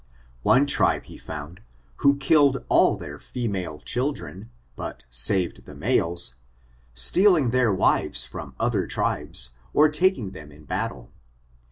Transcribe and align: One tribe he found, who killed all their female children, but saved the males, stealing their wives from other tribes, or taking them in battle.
One 0.41 0.65
tribe 0.65 1.03
he 1.03 1.17
found, 1.19 1.61
who 1.97 2.17
killed 2.17 2.65
all 2.69 2.97
their 2.97 3.19
female 3.19 3.77
children, 3.81 4.49
but 4.75 5.05
saved 5.11 5.65
the 5.67 5.75
males, 5.75 6.33
stealing 6.95 7.51
their 7.51 7.71
wives 7.71 8.25
from 8.25 8.55
other 8.59 8.87
tribes, 8.87 9.51
or 9.75 9.89
taking 9.89 10.31
them 10.31 10.51
in 10.51 10.63
battle. 10.65 11.11